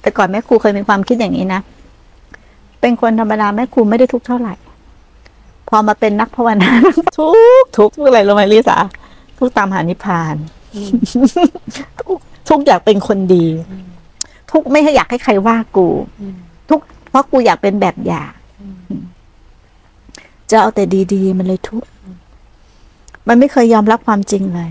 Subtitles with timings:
[0.00, 1.60] แต่ก่อนแม่ครูเคยมีความคิดอย่างนี้นะ
[2.80, 4.54] เป็นคนธรรมดาแม่ครูไม่ได้ทุกเท่าไหร่
[5.68, 6.70] พอมาเป็นนักภาวนา
[7.18, 7.30] ทุ
[7.60, 8.78] กทุกอะไรรู้ไหมลิสา
[9.38, 10.34] ทุกตามหานิพพาน
[12.00, 12.18] ทุก
[12.48, 13.44] ทุกอยากเป็นคนดี
[14.50, 15.88] ทุกไม่ให้อยากให้ใครว่ากู
[16.68, 16.80] ทุก
[17.10, 18.32] เพราะกูอยากเป็นแบบอย่าง
[20.50, 21.84] จะเอาแต่ดีๆ มันเลยทุก
[23.28, 24.70] มันไม่เคยยอมรับความจริงเลย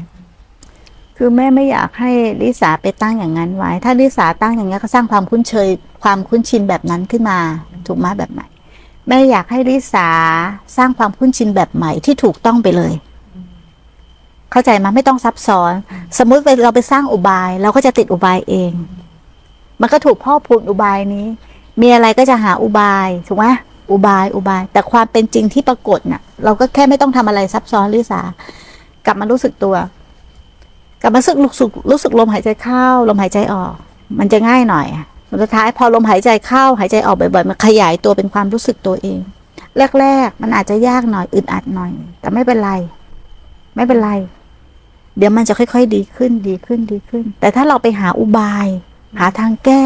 [1.22, 2.12] คือแม่ไม่อยากให้
[2.42, 5.70] ลิสาไปตั้งอย่างนั้นไว้ ถ้าลิสาตั้งอย่างนี้นก็สร้างความคุ้นเคย
[6.04, 7.40] ความคุ้นชินแบบนั้นขึ้นมา
[7.88, 8.48] ถูกไหมแบบใหม่
[9.08, 10.08] แม่อยากให้ลิสา
[10.78, 12.94] สร้างความคุ้นชินแบบใหม่ที่ถูกต้องไปเลย
[14.52, 15.74] เข้าใจไหมไม่ต้องซับซ้อน
[16.18, 18.72] สมมุติเราไปสร้างอุบาย เราก็จะติดอุบายเอง
[19.82, 21.28] มันก็ถูกพ่อพูนอุบายนี้
[21.82, 23.46] มีอะไรก็จะหาอุบายถูกไหม
[23.92, 28.22] อุบายอุบาย แต่ความเป็นจริงที่ปรากฏน่ะ เราก็แค่ไม่ต้องทำอะไรซับซ้อนลิสา
[29.06, 29.76] กลับมารู้สึกตัว
[31.02, 33.74] กลับมาสึกรู้สึกรู้สึกลมหายใจเข้าลมหายใจออก
[34.20, 34.88] มันจะง่ายหน่อย
[35.44, 39.20] สุดท้ายพอลมหายใจเข้าหายใจออกบ่อยๆมันขยายตัวเป็นความรู้สึกตัวเอง
[40.00, 42.72] แรก ๆ มันอาจจะยากหน่อยอึดอัดหน่อย แต่ไม่เป็นไร
[43.76, 44.12] ไม่เป็นไร
[45.18, 48.68] เดี๋ยวมันจะค่อย ๆ ดีขึ้นดีขึ้นดีขึ้น แต่ถ้าเราไปหาอุบาย
[49.20, 49.84] หาทางแก้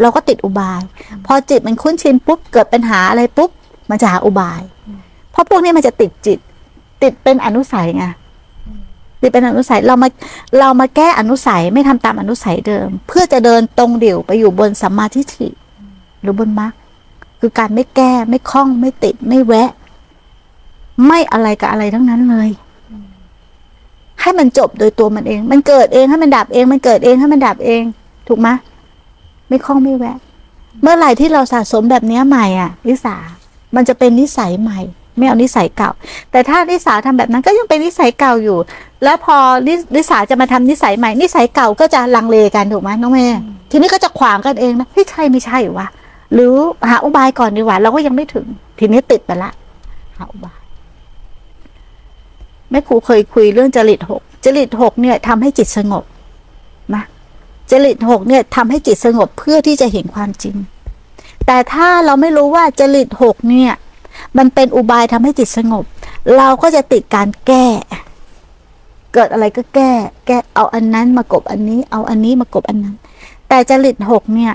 [0.00, 0.80] เราก็ติดอุบาย
[1.26, 3.50] พอจิตมันคุ้นชินปุ๊บเกิดปัญหาอะไรปุ๊บ
[3.90, 4.60] มันจะหาอุบาย
[5.30, 6.38] เพราะพวกนี้มันจะติดจิต
[7.02, 8.04] ติดเป็นอนุสัยไง
[9.20, 10.08] ติดเป็นอนุสัยเรามา
[10.58, 15.48] เรามาแก้อนุสัยไม่ทำตามอนุสัยเดิม เพื่อจะเดินตรงเดี่ยวไปอยู่บนสัมมาทิฏฐิ
[16.20, 16.72] หรือบนมรรค
[17.40, 19.70] คือการไม่แก้ไม่คล้องไม่ติดไม่แวะ
[21.06, 22.50] ไม่อะไรกับอะไรทั้งนั้นเลย
[24.20, 27.82] ให้มันจบโดยตัวมันเอง มันเกิดเองให้มันดับเอง มันเกิดเองให้มันดับเอง
[28.28, 28.48] ถูกไหม
[29.48, 30.18] ไม่คล้องไม่แวะ
[30.82, 33.16] เมื่อไหร่ที่เราสะสมแบบนี้ใหม่อะนิสา
[33.74, 34.80] มันจะเป็นนิสัยใหม่
[35.18, 35.90] ไม่เอานิสัยเก่า
[36.30, 38.58] แต่ถ้านิสาทำแบบนั้นก็ยังเป็นนิสัยเก่าอยู่
[39.04, 39.36] แล้วพอ
[39.66, 45.86] นินิสาจะมาทำนิสัยใหม่ นิสัยเก่าก็จะลังเลกันถูกไหมน้องเมย์ทีนี้ก็จะขวางกันเองนะเฮ้ยใช่ไม่ใช่วะ
[46.34, 46.52] หรือ
[46.88, 48.46] หาอุบายก่อนดีกว่าเราก็ยังไม่ถึง
[48.78, 49.50] ทีนี้ติดไปละ
[50.16, 50.60] หาอุบาย
[52.70, 56.04] แม่ครูเคยคุยเรื่องจริตหกจริตหกเนี่ยทำให้จิตสงบ
[56.94, 57.04] นะ
[57.70, 60.56] จริตหกเนี่ยทำให้จิตสงบเพื่อที่จะเห็นความจริง
[61.46, 63.72] แต่ถ้าเราไม่รู้ว่าจริตหกเนี่ย
[64.38, 65.84] มันเป็นอุบายทำให้จิตสงบ
[66.36, 67.66] เราก็จะติดการแก้
[69.14, 69.92] เกิดอะไรก็แก้
[70.26, 72.96] แก้เอาอันนั้นมากบอันนี้ เอาอันนี้มากบอันนั้น
[73.48, 74.52] แต่จริตหกเนี่ย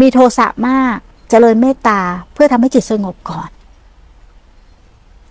[0.00, 2.00] มีโทสะมากจเจริญเมตตา
[2.32, 3.50] เพื่อทำให้จิตสงบก่อน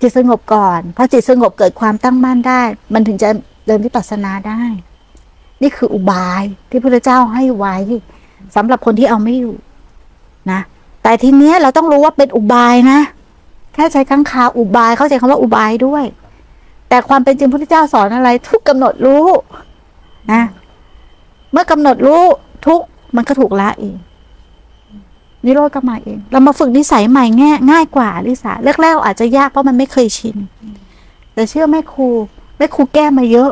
[0.01, 2.61] จิตสงบก่อนพอจิตสงบเกิดความตั้งมั่นได้
[2.93, 3.29] มันถึงจะ
[3.67, 4.61] เดินวิปัสสนาได้
[5.61, 7.75] นี่คืออุบายที่พระเจ้าให้ไว้
[8.55, 9.55] สำหรับคนที่เอาไม่อยู่
[10.51, 10.59] นะ
[11.03, 12.99] แต่ทีเนี้ยเราต้องรู้ว่าเป็นอุบายนะ
[13.77, 16.05] แค่ใช้ข้างคาอุบาย เข้าใจคำว่าอุบายด้วย
[16.89, 19.25] แต่ความเป็นจริงพระพุทธเจ้าสอนอะไร ทุกกำหนดรู้
[20.31, 20.43] นะ
[21.51, 22.23] เมื่อกำหนดรู้
[22.65, 22.81] ทุก
[23.15, 23.95] มันก็ถูกละเอง
[25.45, 30.37] นิโรธก็มาเอง เรามาฝึกนิสัยใหม่ง่ายง่ายกว่าลิสาแรกๆอาจจะยากเพราะมันไม่เคยชิน
[31.33, 32.07] แต่เชื่อแม่ครู
[32.57, 33.51] แม่ครูแก้มาเยอะ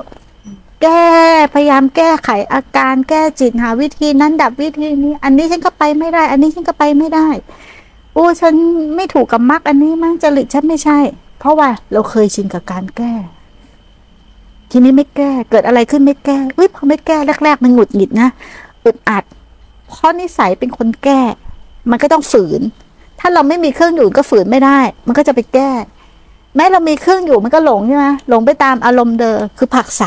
[0.84, 1.06] แก้
[1.54, 7.28] พยายามแก้ไขอาการแก้จิตหาวิธีนั้นดับวิธีนี้ อันนี้ฉันก็ไปไม่ได้ อันนี้ฉันก็ไปไม่ได้
[8.16, 8.54] โอ้ฉัน
[8.96, 11.00] ไม่ถูกกับมรรคอันนี้มั้งจริตฉันไม่ใช่
[11.40, 13.14] เพราะว่าเราเคยชินกับการแก้
[14.72, 18.30] ทีนี้ไม่แก้ เกิดอะไรขึ้นไม่แก้อุ้ยพอไม่แก้แรก ๆ มันหงุดหงิดนะ
[18.86, 19.24] อึดอัด
[19.88, 21.22] เพราะนิสัยเป็นคนแก้
[21.92, 22.62] มันก็ต้องฝืน
[23.20, 25.72] ถ้าเราไม่มีเครื่องอยู่ก็ฝืนไม่ได้ มันก็จะไปแก้
[26.56, 30.04] แม้เรามีเครื่องอยู่มันก็หลงใช่ไหมหลงไปตามอารมณ์เดิมคือผักใส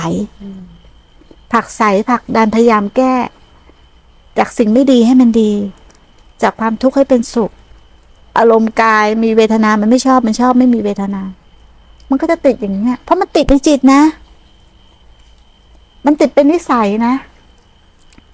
[1.52, 3.14] ผักใสผักดันพยายามแก้
[4.38, 5.52] จากสิ่งไม่ดีให้มันดี
[6.42, 7.50] จากความทุกข์ให้เป็นสุข
[8.38, 11.22] อารมณ์กายมีเวทนา มันไม่ชอบมันชอบไม่มีเวทนา
[12.10, 14.02] มันก็จะติดอย่างเงี้ยเพราะมันติดในจิตนะ
[16.04, 17.14] มันติดเป็นนิสัยนะ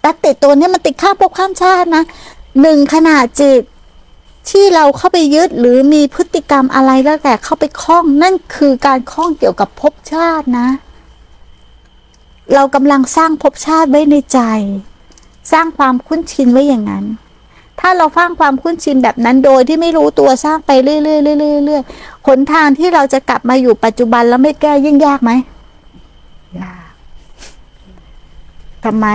[0.00, 2.02] แต่ติดตัวนี้มันติดข้ามภพข้ามชาตินะ
[2.60, 3.62] หนึ่งขนาดจิต
[4.50, 10.68] ที่เราเข้าไปยึดหรือมีพฤติกรรมอะไรแล้วแต่เข้าไปคล้องนั่นคือการคล้องเกี่ยวกับภพชาตินะ
[12.54, 14.40] เรากำลังสร้างภพชาติไว้ในใจ
[15.52, 17.04] สร้างความคุ้นชินไว้อย่างนั้น
[17.80, 21.18] ถ้าเราสร้างความคุ้นชินแบบนั้นโดยที่ไม่รู้ตัวสร้างไปเรื่อยๆเรื่อ
[21.60, 25.32] ยๆเรื่อยๆหนทางที่เราจะกลับมาอยู่ปัจจุบันแล้วไม่แก้ยิ่งยากไหม
[26.60, 26.92] ยาก
[28.84, 29.06] ทำไม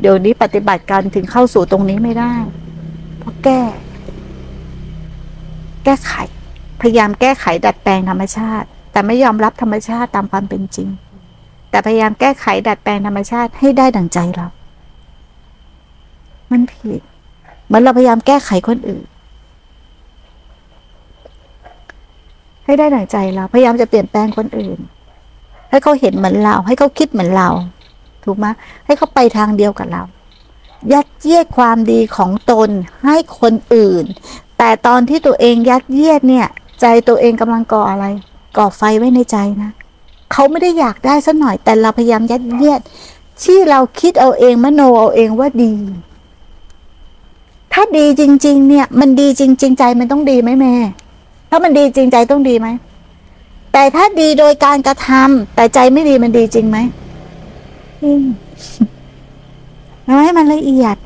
[0.00, 2.34] เดี๋ยวนี้ปฏิบัติการถึงเข้าสู่ตรงนี้ไม่ได้
[3.18, 3.60] เพราะแก้
[5.84, 6.12] แก้ไข
[6.80, 10.88] พยายามแก้ไขดัดแปลงธรรมชาติ แต่ไม่ยอมรับธรรมชาติตามความเป็นจริง
[11.70, 14.46] แต่พยายามแก้ไขดัดแปลงธรรมชาติให้ได้ดั่งใจเรา
[16.50, 17.00] มันผิด
[17.66, 19.04] เหมือนเราพยายามแก้ไขคนอื่น
[22.64, 24.78] ให้ได้ดั่งใจเรา พยายามจะเปลี่ยนแปลงคนอื่น
[25.70, 27.48] ให้เขาเห็นเหมือนเรา ให้เขาคิดเหมือนเรา
[28.24, 28.46] ถูกไหม
[28.86, 30.02] ให้เขาไปทางเดียวกับเรา
[30.92, 32.70] ยัดเยียดความดีของตน
[33.04, 34.04] ให้คนอื่น
[34.58, 36.46] แต่ตอนที่ตัวเองยัดเยียดเนี่ย
[36.80, 38.06] ใจตัวเองกำลังก่ออะไร
[38.56, 39.70] ก่อไฟไว้ในใจนะ
[40.32, 42.80] เขาไม่ได้อยากได้สักหน่อย แต่เราพยายามยัดเยียด
[43.44, 45.72] ที่เราคิดเอาเองมโนเอาเองว่าดี
[47.98, 50.74] ดีจริง ๆ เนี่ย มันดีจริง ๆ ใจมันต้องดีไหมแม่
[51.50, 52.68] ถ้ามันดีจริงใจต้องดีไหม
[53.72, 56.78] แต่ถ้าดีโดยการกระทำแต่ใจไม่ดีมันดีจริงไหม
[58.02, 58.20] จริง
[60.04, 60.96] เอาให้มันละเอียด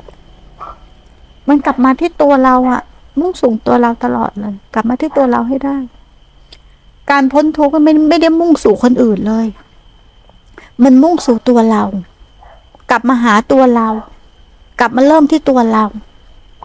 [1.49, 2.81] มันกลับมาที่ตัวเราอะ
[3.19, 5.77] มุ่งสูงตัวเราตลอดเลย กลับมาที่ตัวเราให้ได้
[7.11, 9.47] การพ้นทุกข์มันไม่ไม่ได้มุ่งสู่คนอื่นเลย
[10.83, 11.83] มันมุ่งสู่ตัวเรา
[12.89, 13.87] กลับมาหาตัวเรา
[14.79, 15.83] กลับมาเริ่มที่ตัวเรา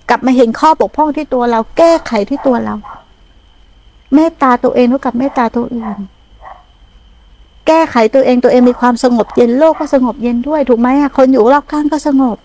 [0.08, 2.74] กลับมาเห็นข้อบกพร่องที่ตัวเรา แก้ไขที่ตัวเรา
[4.14, 5.98] เมตตาตัวเองเท่ากับเมตตาตัวอื่น
[7.66, 12.36] แก้ไขตัวเองตัวเองมีความสงบเย็นโลกก็สงบเย็นด้วย ถูกไหมคนอยู่รอบข้างก็สงบ